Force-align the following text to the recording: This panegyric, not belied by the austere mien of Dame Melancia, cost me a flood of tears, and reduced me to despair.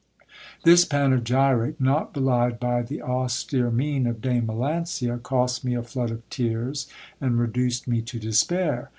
This 0.63 0.83
panegyric, 0.83 1.79
not 1.79 2.11
belied 2.11 2.59
by 2.59 2.81
the 2.81 3.03
austere 3.03 3.69
mien 3.69 4.07
of 4.07 4.19
Dame 4.19 4.47
Melancia, 4.47 5.19
cost 5.21 5.63
me 5.63 5.75
a 5.75 5.83
flood 5.83 6.09
of 6.09 6.27
tears, 6.31 6.87
and 7.21 7.37
reduced 7.37 7.87
me 7.87 8.01
to 8.01 8.17
despair. 8.17 8.89